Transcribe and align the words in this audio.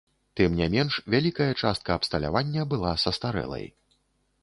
Тым 0.39 0.55
не 0.59 0.67
менш, 0.75 0.93
вялікая 1.15 1.47
частка 1.61 1.89
абсталявання 1.99 2.67
была 2.75 2.99
састарэлай. 3.07 3.73